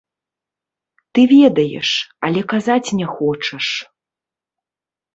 [1.17, 1.89] Ты ведаеш,
[2.31, 3.65] але казаць не хочаш!